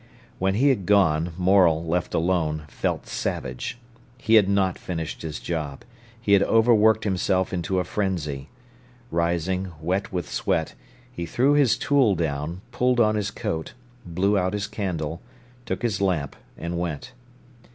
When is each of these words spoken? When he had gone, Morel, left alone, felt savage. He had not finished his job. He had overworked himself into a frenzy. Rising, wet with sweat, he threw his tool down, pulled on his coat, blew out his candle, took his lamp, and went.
When 0.39 0.55
he 0.55 0.69
had 0.69 0.87
gone, 0.87 1.31
Morel, 1.37 1.85
left 1.85 2.15
alone, 2.15 2.63
felt 2.69 3.05
savage. 3.05 3.77
He 4.17 4.33
had 4.33 4.49
not 4.49 4.79
finished 4.79 5.21
his 5.21 5.39
job. 5.39 5.83
He 6.19 6.33
had 6.33 6.41
overworked 6.41 7.03
himself 7.03 7.53
into 7.53 7.77
a 7.77 7.83
frenzy. 7.83 8.49
Rising, 9.11 9.71
wet 9.79 10.11
with 10.11 10.27
sweat, 10.27 10.73
he 11.13 11.27
threw 11.27 11.53
his 11.53 11.77
tool 11.77 12.15
down, 12.15 12.61
pulled 12.71 12.99
on 12.99 13.13
his 13.13 13.29
coat, 13.29 13.75
blew 14.03 14.35
out 14.39 14.53
his 14.53 14.65
candle, 14.65 15.21
took 15.67 15.83
his 15.83 16.01
lamp, 16.01 16.35
and 16.57 16.79
went. 16.79 17.13